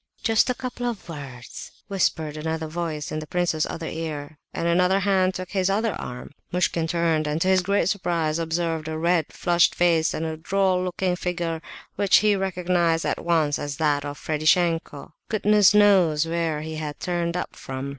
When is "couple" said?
0.55-0.87